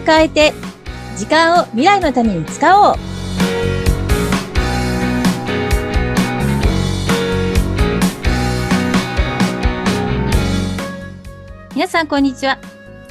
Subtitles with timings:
[0.00, 0.52] を変えて、
[1.16, 2.96] 時間を未来のために使おう。
[11.74, 12.58] 皆さん、こんにちは。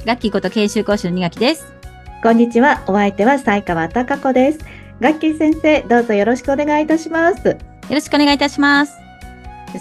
[0.06, 1.74] 楽器こと研修講師の二垣です。
[2.22, 2.84] こんにちは。
[2.88, 4.60] お相手は西川貴子です。
[5.00, 7.48] ガッキー先生、どうぞよろしくお願いいたします。
[7.48, 7.58] よ
[7.90, 8.94] ろしくお願いいたします。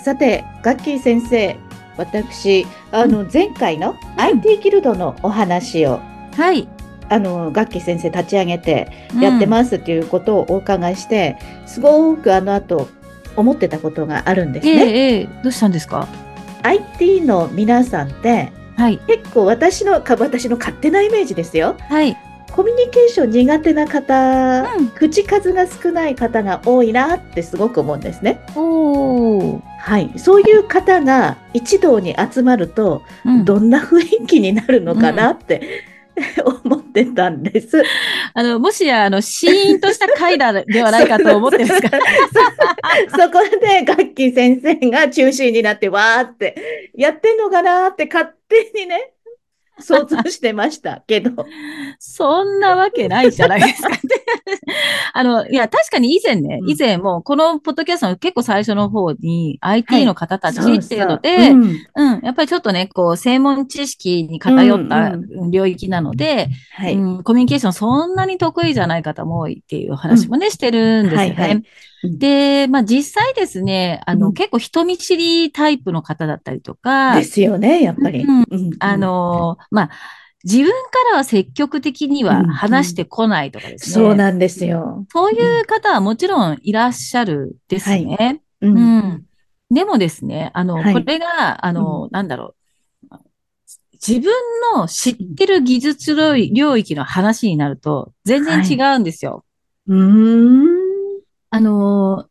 [0.04, 1.56] さて、ガッキー先生、
[1.96, 6.00] 私、あの、前回の IT ギルドのお話を、
[6.36, 6.68] はい。
[7.08, 8.90] あの、ガッキー先生立ち上げて
[9.20, 12.88] やってますっていうことをお伺いして、すごくあの後、
[13.36, 14.82] 思ってたことがあるんですええね。
[14.84, 16.08] ええどうしたんですか
[16.62, 18.98] ？IT の皆さんって、はい。
[19.06, 21.76] 結構私の、か私の勝手なイメージですよ。
[21.88, 22.16] はい。
[22.58, 28.40] コミュニケーション苦手な方、うん口数が少ない方が多いなってすごく思うんですね。
[28.54, 35.84] はい、そういう方が一堂に集まると、うんどんな雰囲気になるのかなって、
[36.64, 37.82] 思ってたんです。
[38.34, 41.90] あの、もしや、あの、シーンとした回だではないかと思ってるんですか
[43.10, 49.12] そ そこでガッキー先生が中心になってわーってやってんのかなって勝手にね、
[49.80, 51.46] 想像してましたけど。
[51.98, 53.88] そんなわけないじゃないですか。
[55.18, 56.70] あの、いや、確かに以前ね、うん。
[56.70, 59.80] 以前もう、このポッドキャストの結構最初の方に、はい。
[59.80, 61.62] IT の方たちっていうので、そうん
[61.96, 66.94] うん、やっぱりちょっとね、こう、専門知識に偏ったうん領域なので、はい。
[66.94, 71.34] うん、コミュニケーションそんなに得意じゃない方も多いっていう話もね、してるんですよね。
[71.34, 71.62] はいはい。
[72.04, 72.18] うん。
[72.20, 74.34] で、まあ実際ですね、あの、うん。
[74.34, 78.20] 結構人見知りタイプの方だったりとか、ですよね、やっぱり。
[78.20, 78.70] うんうん。
[78.78, 79.90] あ、の、まあ、
[80.48, 80.72] 自分か
[81.12, 83.94] らは積極的には話してこないとかですね。
[83.94, 85.04] そうなんですよ。
[85.12, 88.40] そういう方はもちろんいらっしゃるですね。
[88.62, 89.24] ううん。
[89.70, 92.54] でもですね、あの、はいこれが、あの、なんだろ
[93.10, 93.16] う。
[93.92, 94.32] 自分
[94.74, 99.44] の知ってる技術領域の話になると全然違うんですよ。
[99.88, 100.68] うーん。
[101.50, 102.26] あの、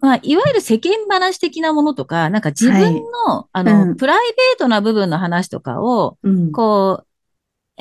[0.00, 2.94] まあ、いわゆる世間話的なものとか、なんか自分
[3.26, 6.50] の、あの、うんプライベートな部分の話とかを、うん。
[6.52, 7.06] こう、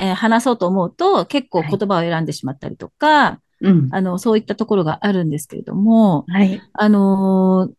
[0.02, 3.90] えー話そうと思うと結構はい言葉を選んでしまったりとか、うん。
[3.92, 6.62] あの、そういったところがあるんですけれども、はい。
[6.74, 7.74] あのー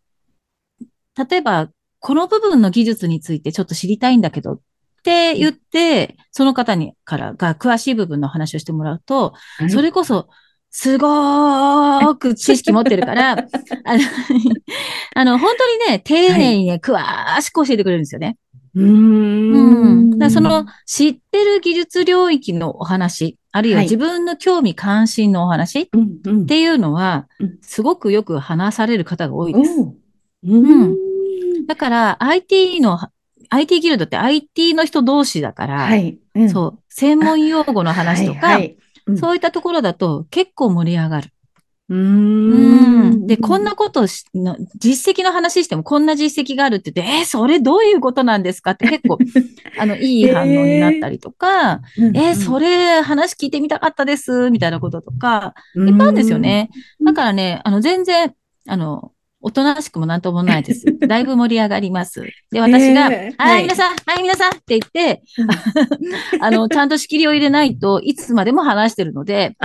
[1.15, 1.69] 例えば、
[1.99, 4.60] この部分の技術についてちょっと知りたいんだけどっ
[5.05, 10.28] て言って、その方にからが詳しい部分の話をしてもらうと、はいそれこそ、
[10.71, 13.44] すごーく知識持ってるから、 あの、
[15.15, 16.99] あの本当にね、丁寧にね、詳
[17.43, 18.39] しく教えてくれるんですよね。
[18.75, 20.15] うん。
[20.15, 20.19] ん。
[20.19, 25.88] だその、知ってる技術領域のお話、あるいははい自分の興味関心のお話っ。
[26.47, 29.72] ていうのはうん、すごくよく話される方が多いです。
[30.44, 30.97] うん。
[31.66, 32.99] だから IT の、
[33.50, 36.19] IT ギルドって IT の人同士だから、はい。
[36.34, 38.83] うんそう、専門用語の話とか、はいはいうん
[39.19, 41.31] そういったところだと結構盛り上がる。
[41.92, 43.10] うん。
[43.25, 43.26] ん。
[43.26, 49.19] で、こんなことしの、実績の話してもこんな実績があるって言って、えーそれどういうことなんですかって結構、
[49.78, 55.88] あの、いい反応になったりとか、うんえーそれ話聞いてみたかったです、みたいなこととか、うん。
[55.91, 56.70] いっぱいあるんですよね。
[57.00, 57.06] うん。
[57.06, 58.32] だからね、あの、全然、
[58.66, 60.86] あの、おとなしくもなんともないです。
[61.06, 62.22] だいぶ盛り上がります。
[62.50, 65.22] で、私が、えーは、はいい皆さん、はい、皆さんって言って、
[66.41, 69.56] あの、ちゃんと仕切りを入れないといつまでも話してるので、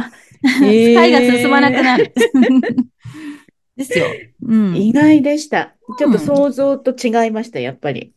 [0.61, 2.13] へー会が進まなくなる。
[3.77, 4.07] ですよ。
[4.41, 4.75] うん。
[4.75, 5.75] 意外でした。
[5.99, 8.13] ちょっと想像と違いました、やっぱり。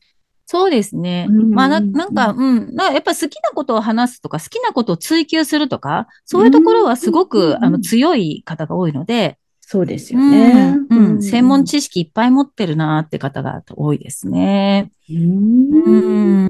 [0.47, 1.27] そうですね。
[1.29, 2.75] うんまあな、なんか、うん。
[2.75, 9.39] やっぱ好きなことを話すとか、好きなことを追求するとか、そういうところはすごうく、んあの、強い方が多いので、
[9.73, 10.87] そうですようねん。
[10.91, 11.23] うん。
[11.23, 14.91] 専門知識いっぱい持ってるなって方が多いですね。
[15.09, 16.49] うーん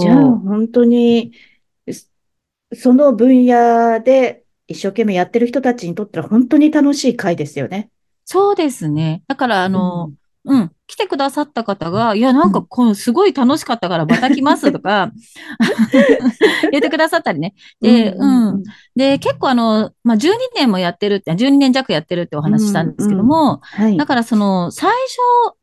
[0.00, 1.30] じゃあ、本当に、
[1.88, 2.08] そ
[2.74, 7.88] その分野で一生懸命やってる人たちにとっては本当に楽しい会ですよね。
[8.24, 9.22] そうですね。
[9.28, 10.14] だから、あの、うん、
[10.86, 15.12] 来てくださった方が、いや、なんか、うんこの、すごい楽しかったから、また来ますとか、
[16.72, 17.54] 言ってくださったりね。
[17.80, 18.62] で、うん。
[18.96, 23.96] で、結構あの、まあ、12年もやってるって、12年弱やってるってお話ししたんですけども、はい。
[23.96, 25.58] だからその、最初、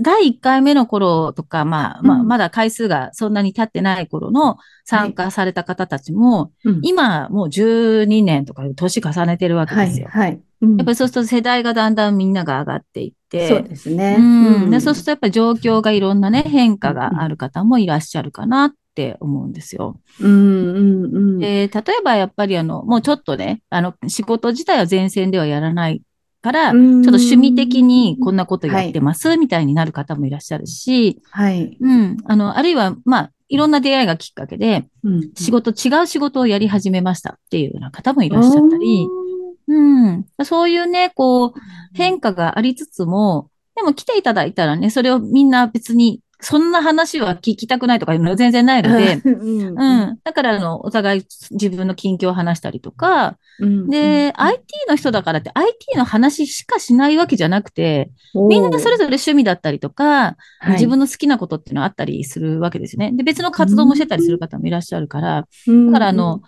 [0.00, 10.08] 第1回目の頃とか、まあ、まあ、うんまだ回数がそんなに経ってない頃の参加された方たちも、うん今もう12年とか年重ねてるわけはい、ですよ。
[10.10, 10.40] はい。
[10.62, 14.16] うんやっぱりそうすると世代がだんだんみんなが上がっていって、そうですね。
[14.18, 19.98] うんうんでそうするとやっぱり状況がいろんなね、変化がある方もいらっしゃるかなって思うんですよ。
[20.20, 21.38] うん、うん、うん。
[21.38, 26.02] で、例えばやっぱりあの、もうちょっとね、あの、仕事自体は前線ではやらない
[26.42, 31.76] から、ちょっと趣味的にこんなことやってます、みたいになる方もいらっしゃるし、はい。
[31.80, 32.16] うん。
[32.26, 39.06] あの、あるいは、まあ、いろんな出会いがきっかけで、うん仕事、違う仕事をやり始めましたっていうような方もいらっしゃったり、
[39.72, 40.10] う
[40.42, 40.44] ん。
[40.44, 41.52] そういうね、こう、
[41.94, 49.78] 変化がありつつも、でも来ていただいたらね、それをみんな別に、そんな話は聞きたくないとかいうのは全然ないので、 うん。
[49.78, 50.18] うん。
[50.24, 53.88] だから、あの、お互い自分の近況を話したりとか、うん。
[53.88, 60.72] で、IT の人だからって IT の話しかしないわけじゃなくて、みんなそれぞれ趣味だったりとか、はい。
[60.72, 63.12] 自分の好きなことっていうのはあったりするわけですよね。
[63.14, 65.46] で、別の活動もしてたりする方もいらっしゃるから、
[65.86, 66.42] だからあの、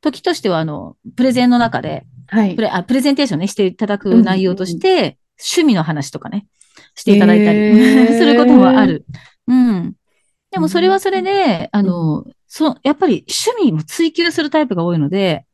[0.00, 6.46] 時としてはあの、プレゼンの中で、はいプレあプレゼンテーションね、していただく内容として、趣味の話とかね、
[6.94, 9.04] していただいたりへーすることもある。
[9.48, 9.94] うん。
[10.50, 15.44] でもそれはそれで、あの、そう、やっぱり趣味も追求するタイプが多いので、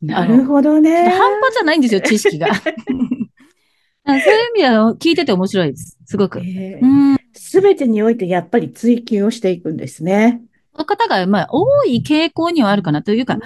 [0.00, 1.08] なるほどね。
[1.08, 2.48] 半端じゃないんですよ、知識が。
[2.62, 4.20] そういう
[4.50, 5.98] 意味では聞いてて面白いです。
[6.04, 6.40] すごく。
[6.40, 7.16] うん。
[7.32, 10.42] すべてにおいてやっぱり追求をしていくんですね。
[10.74, 13.38] その方が、まあ、多い傾向にはあるかなというか、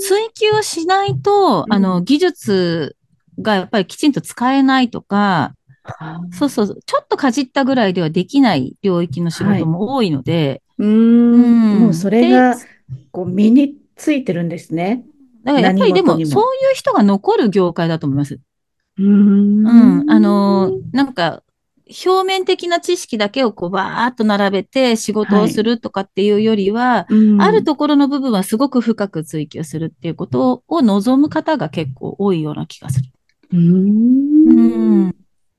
[0.00, 2.96] 追求をしないと、うんあの、技術
[3.40, 5.54] がやっぱりきちんと使えないとか、
[6.32, 11.80] そうそうちょっとかじったぐらいではできない領域の仕事も多いので、うーうんん。
[11.80, 12.56] もうそれが、
[13.12, 15.04] こう、身についてるんですね。
[15.44, 18.40] だからやっぱりでも、もそういう人が残る業界だと思います。
[18.98, 20.10] うーうん。
[20.10, 21.42] あの、なんか、
[22.06, 33.10] 表面的な知識だけをこうバーっと並べて仕事をするとかっていうよりは、うんあるところの部分はすごく深く追求するっていうことを望む方が結構多いような気がする。
[33.52, 35.14] うんん。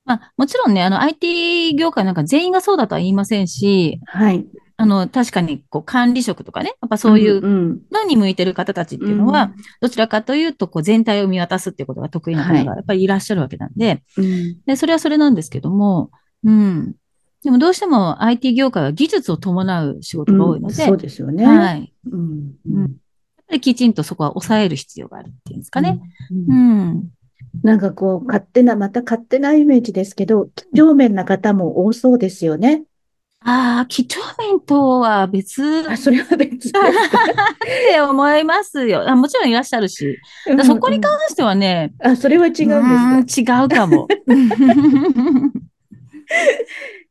[0.05, 4.45] まあ、もちろんね、あの IT 業界なんか全員がそうだとは言いませんし、はい。
[4.75, 7.81] あの、確かにこう管理職とかね、やっぱそういううん。
[7.91, 14.57] のに向いてる方たちっていうのは、どちらかというと、こう全体を見渡すっていうことが得意な方はいがやっぱりいらっしゃるわけなんで、うん。
[14.65, 16.11] で、それはそれなんですけども、
[16.43, 16.95] うん。
[17.43, 21.45] でもどうしても IT 業界は技術を伴う仕事が多いので、そうですよね。
[21.45, 21.79] はい。
[21.79, 22.53] やっうん。
[22.73, 22.95] うん
[23.47, 25.99] ぱりきちんとそこは抑える必要があるっていうんですかね。
[26.31, 27.03] ううんん。
[27.61, 32.83] なんかこう、勝手な、また勝手なイメージですけど、几帳面な方も多そうですよね。
[33.45, 36.79] ああ、几帳面とは別あ、それは別ですか？
[36.87, 36.89] っ
[37.91, 39.07] て思いますよ。
[39.09, 40.17] あもちろんいらっしゃるし。
[40.65, 43.55] そこに関してはね、あ、それは違うんですか？
[43.57, 44.07] うん違うかも。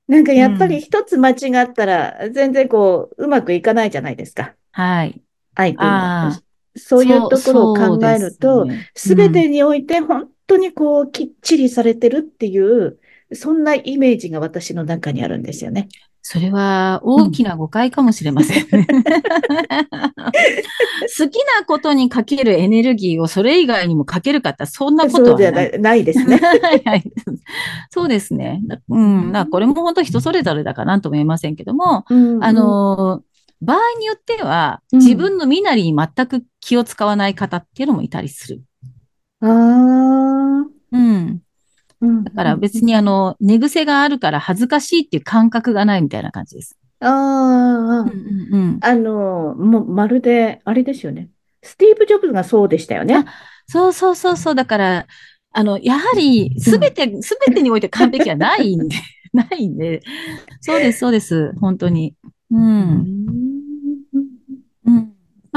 [0.09, 4.55] なんかやっぱり一つ間違ったら、全然こう、うまくいかないじゃないですか。
[4.73, 5.21] はい。
[5.55, 6.43] 相手あの。
[6.75, 12.99] そういうところを考えると、すべ、そうてにおいて本当にこう、きっちりされてるっていう、
[13.33, 15.89] そんなイメージが私の中にあるんですよね。
[16.25, 18.87] それは大きな誤解かもしれませんね。
[21.19, 25.39] 好きなことにかけるエネルギーをそれ以外にもかけるかってそんなことそうはな。
[25.39, 26.37] じゃないないですね。
[26.37, 27.13] はいはい
[27.91, 28.63] そうですね。
[28.89, 29.33] うん。
[29.33, 33.23] だからこれも本当人それぞれだからなんとも言えませんけども、うんあ、の、
[33.61, 38.63] 場合によっては、うん自分の身なりに全く気を使わない方っていうのもいたりする。
[39.41, 41.43] ああ、うん。
[42.03, 42.25] うん。
[42.25, 46.77] だから別にあの、寝癖があるから恥ずかしいっていう感覚がないみたいな感じです。
[47.01, 47.11] ああ、
[48.01, 48.79] うんうんうん。
[48.83, 51.31] あの、もうまるで、あれですよね。
[51.63, 53.25] スティーブ・ジョブズがそうでしたよねあ。
[53.67, 54.55] そうそうそうそう。
[54.55, 55.07] だから、
[55.53, 58.97] あの、やはり、すべて、すべてにおいて完璧はないんで、
[59.33, 60.03] ないんで。
[60.61, 61.53] そうです、そうです。
[61.61, 62.15] 本当に。
[62.51, 62.57] う。
[62.57, 63.62] うん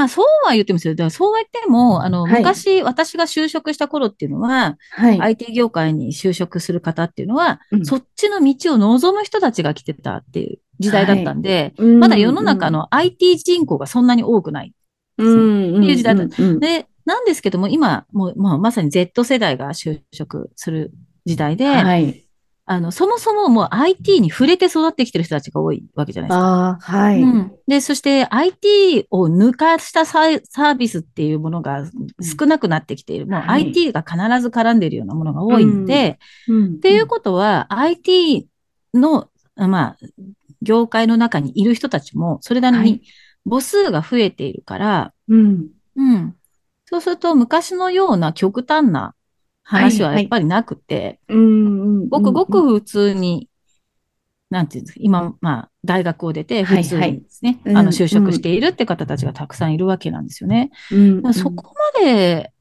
[0.06, 0.94] あ、そうは言ってもですよ。
[0.94, 5.20] だからそうは言っても、あの、はい昔、私が就職した頃っていうのは、はい。
[5.20, 14.72] IT 業界に就職する方っていうのは、うんそっちの道を望む人たちが来てたっていう時代だったんで、うんまだ世の中の IT 人口がそんなに多くない。
[15.18, 20.92] うん、っていう時代だうんうんで、なんですけども、今、もう、まあ、まさに Z 世代が就職する
[21.24, 22.25] 時代で、はい。
[22.68, 26.44] あの、そもそももう IT に触れて育ってきてる人たちが多いわけじゃないですか。
[26.44, 27.22] ああ、はい。
[27.22, 31.84] うん、で、そして IT を抜かしたサービスっていうものが
[32.20, 33.28] 少なくなってきている。
[33.28, 36.18] もうはい IT が必ず絡んでいるようなものが多いんで、
[36.48, 38.48] うんっていうことは IT
[38.94, 39.96] の、まあ、
[40.60, 43.02] 業界の中にいる人たちもそれなりはいに
[43.48, 45.68] 母数が増えているから、うん。
[45.96, 46.36] うん。
[46.84, 49.14] そうすると昔のような極端な
[49.66, 52.08] 話はやっぱりなくて、うん。
[52.08, 53.48] ごくごく普通に、
[54.48, 60.70] なんていうんですか、今、まあ、大学を出て、普通にですね、はいはいあの、就職しているって方たちがたくさんいるわけなんですよね。
[61.32, 62.52] そこまで、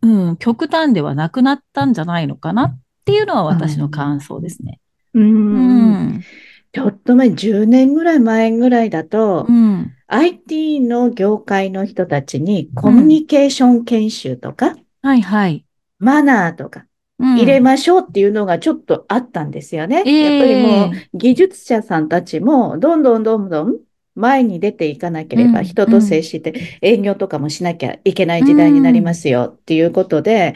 [0.00, 4.80] うん、極端ではなくなったんじゃないのかなっていうのは私の感想ですね。
[5.12, 5.20] う。
[5.20, 6.24] うんん。
[6.72, 9.92] ちょっと前、10年ぐらい前ぐらいだとう、ん。
[10.06, 15.65] IT の業界の人たちにコミュニケーション研修とか、はいはい。
[15.98, 16.86] マナーとか
[17.18, 20.02] うん、入れましょうっていうのがちょっとあったんですよね。
[20.06, 20.38] ええ。
[20.38, 23.76] やっぱりもう技術者さんたちもどんどんどんどん
[24.14, 25.64] 前に出ていかなければ、うん。
[25.64, 30.54] 人と接して営業とかもしなきゃいけない時代になりますよっていうことで、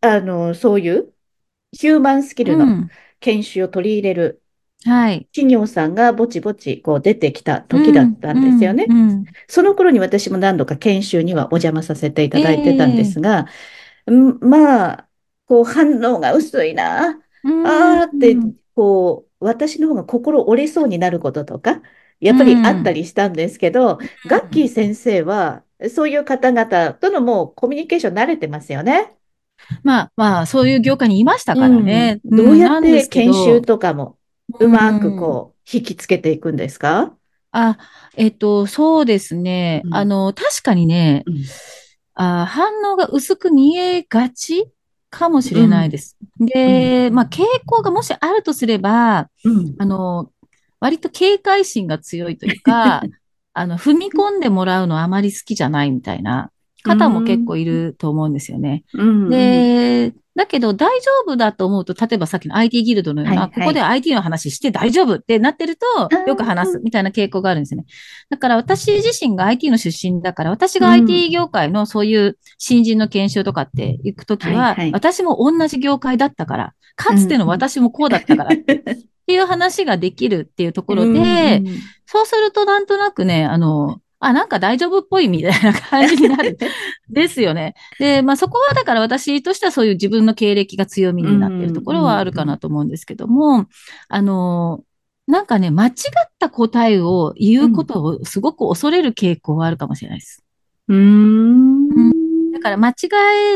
[0.00, 1.12] あの、そういう
[1.72, 2.90] ヒューマンスキルのうん。
[3.20, 4.42] 研修を取り入れる
[4.84, 5.28] はい。
[5.32, 8.86] 企業さんがぼちぼちこう出てきた時だったんですよね。
[8.88, 9.10] うん。
[9.10, 9.24] うん。
[9.46, 13.46] その頃に私も何度か研修にはお邪魔させていただいてたんですが、ん
[14.10, 15.08] まあ、
[15.46, 17.20] こう反応が薄いな。
[17.44, 17.66] うん。
[17.66, 21.82] あーってうん、こう、私の方が心折れそうになることとか、
[22.20, 29.16] やっぱりあったりしたんですけど、ガッキー先生は、そういう方々とのもうコミュニケーション慣れてますよね。
[29.82, 32.20] まあまあ、そういう業界にいましたからね。
[32.24, 32.36] うん。
[32.36, 34.16] どうやって研修とかも
[34.60, 37.16] うまくこう、引きつけていくんですか？
[37.50, 37.78] あ、
[38.16, 39.82] えっと、そうですね。
[39.84, 39.94] うん。
[39.94, 41.34] あの、確かにね、うん
[42.14, 44.70] あ、反応が薄く見えがち
[45.10, 46.16] かもしれないです。
[46.38, 49.74] で、まあ、傾向がもしあるとすれば、うん。
[49.78, 50.30] あの、
[50.80, 53.02] 割と警戒心が強いというか、
[53.54, 56.50] あの、踏み込んでもらうのあまり好きじゃないみたいな
[56.82, 58.84] 方も結構いると思うんですよね。
[58.94, 59.30] うん。
[59.30, 63.60] で、だけど大丈夫だと思うと、例えばさっきの IT ギルドのような、はいはい。
[63.60, 67.86] ここで IT の話して大丈夫ってなってるとー、よく話すみたいな傾向があるんですよね。
[68.30, 70.92] だから私自身が IT の出身だから、私がうん。
[70.94, 81.66] IT 業界のそういう新人の研修とかって行くときははいはい、私も同じ業界だったから、かつての私もこうだったから っていう話ができるっていうところうんでうん、
[82.06, 86.56] そうするとなんとなくね、あの、あ、なんか大丈夫っぽいみたいな感じになる。
[87.10, 87.74] ですよね。
[87.98, 93.66] で、まあそこはだから私としてはそういう自分の経歴が強みになっているところはあるかなと思うんですけども、
[94.08, 94.84] あの、
[95.26, 95.92] なんかね、間違っ
[96.38, 100.44] た答えを言うことをすごく恐れる傾向はあるかもしれないです。
[100.86, 102.52] うーん。
[102.52, 102.94] だから間違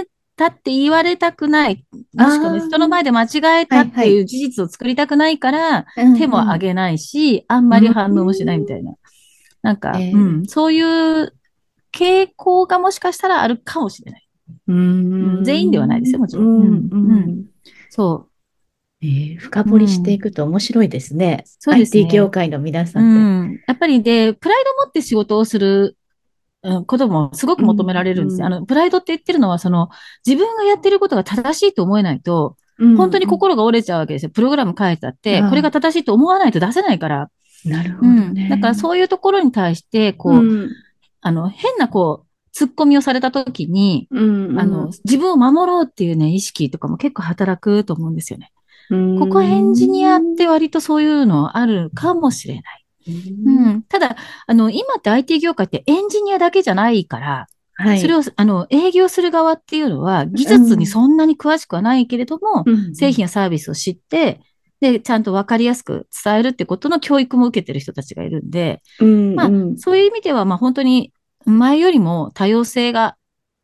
[0.00, 0.06] え
[0.36, 1.84] たって言われたくない。
[2.14, 5.86] もしくはね人の前で間違えたっていう事実を作りたくないから、
[6.18, 8.94] 手も上げないし、あんまり反応もしないみたいな。
[9.66, 11.34] なんか、ええうん、そういう
[11.92, 14.28] 傾向がもしかしたらあるかもしれない。
[14.68, 17.44] うん全員ではないですよもちろんうんうんうん
[17.90, 18.28] そ
[19.02, 21.42] えー深掘りしていくと面白いですね。
[21.58, 23.02] そうですね IT 業界の皆さう。
[23.02, 23.54] んって。
[23.54, 23.60] ん。
[23.66, 25.96] やっぱりで、プライド持って仕事をする
[26.62, 28.46] うんこともすごく求められるんですね。
[28.46, 29.88] うんあの、プライドって言ってるのは、その、
[30.24, 34.30] 自分がやってることが正しいと思えないと、うん本当に心が折れちゃうわけですよ。
[34.30, 37.30] プログラム書いてあってこれが正しいと思わないと出せないから。
[37.64, 38.34] なるほどうん。
[38.34, 38.48] ね。
[38.48, 40.70] だからそういうところに対して、こう、うん
[41.20, 48.52] あの、変なこう、突っ込みをされたときに、うんあの、自分を守ろうっていうね、意識とかも結構働くと思うんですよね。
[48.90, 52.84] うんここエンジニアって割とそういうのあるかもしれない。
[53.08, 53.82] うん。
[53.82, 58.00] ただ、あの、今って IT 業界ってエンジニアだけじゃないから、はい。
[58.00, 64.40] それを、あの、営業する側っていうのは、技術にそんなに詳しくはないけれども、うん製品やサービスを知って、
[64.80, 69.78] で、ちゃんとわかりやすく伝えるってことの教育も受けてる人たちがいるんで、うんまあうん。
[69.78, 71.12] そういう意味では、まあ本当に
[71.44, 73.16] 前よりも多様性が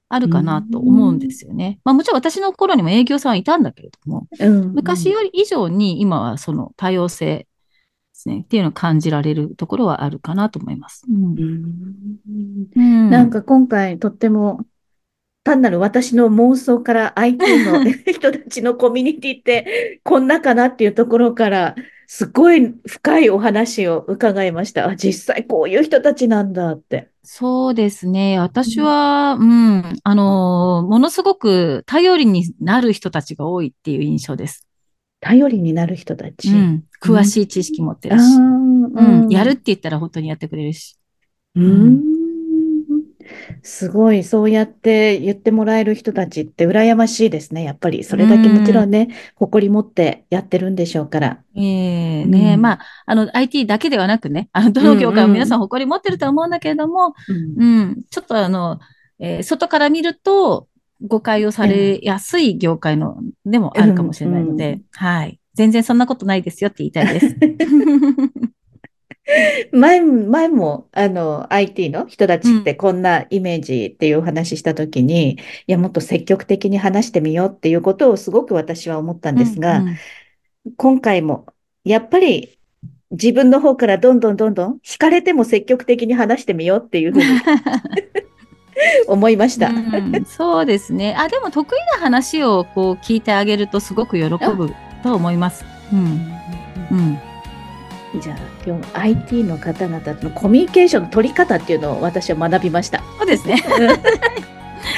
[0.09, 1.81] あるかなと思うんですよね。
[1.85, 7.47] まあもちろん私の頃にも営業さんはいたんだけれども、うん昔より以上に今はその多様性で
[8.13, 11.05] すね、っていうのを感じられるところはあるかなと思います。
[11.09, 12.67] うんうん。
[12.77, 13.11] うん。
[13.11, 14.65] なんか今回とっても
[15.45, 21.75] 単なる私の妄想から IT の 人たちのコミュニティってこんなかなっていうところから
[22.07, 24.87] すごい深いお話を伺いました。
[24.87, 27.09] あ、実際こういう人たちなんだって。
[27.25, 28.39] そうですね。
[28.39, 34.69] 私は、うん、あの、ものすごく頼りになる人たちが多いっていう印象です。
[35.21, 36.51] 頼りになる人たち？
[36.51, 40.99] うん、詳しい知識持ってあるし、ーうん、やるって言ったら本当にやってくれるし。
[41.55, 42.12] うん
[43.63, 47.63] すごい、そうやって言ってもらえる人たちって羨ましいですね。
[47.63, 51.43] やっぱり、それだけもちろんね、誇り持ってやってるんでしょうから。
[51.55, 51.61] え
[52.23, 58.81] えね、うんまあ、あの、IT だけではなくね、あの、どの業界も皆さん誇り持ってるとは思うんだけれども、うんうん、ちょっとあの、
[59.21, 60.67] えー外から見ると
[61.07, 63.17] 誤解をされやすい業界の、
[63.47, 65.39] でもあるかもしれないので、うんうはい。
[65.55, 67.37] 全然そんなことないですよって言いたいです。
[69.73, 75.37] 前、前も、あの、IT の人たちってこんなイメージっていうお話ししたときに、い
[75.67, 79.97] や、もっと積極的に話してみようっていうことをすごく私は思ったんですが、うんうん
[80.77, 81.47] 今回も、
[81.85, 82.57] やっぱり
[83.11, 87.25] 自分の方からどんどんどんどん惹かれても積極的に話してみようっていうふうに
[89.09, 89.71] 思いました。
[89.71, 91.17] うんそうですね。
[91.19, 95.65] あ、でも得意な話をこう聞いてあげるとすごく喜ぶと思います。
[95.93, 96.33] うん。
[96.91, 97.19] うん。
[98.21, 103.03] じゃあ今日 IT の方々とのコミュニケーションの取り方っていうのを私は学びました。
[103.19, 103.57] そうですね。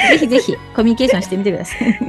[0.09, 1.99] ぜひぜひコミュニケーションしてみてください。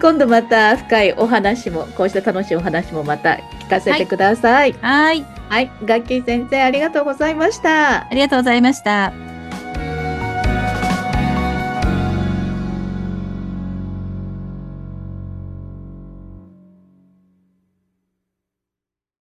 [0.00, 4.72] 今度また深いお話も、こうした楽しいお話もまた聞かせてください。
[4.80, 5.24] はい。
[5.48, 5.70] はい。
[5.84, 8.06] ガッキー先生、ありがとうございました。
[8.06, 9.31] ありがとうございました。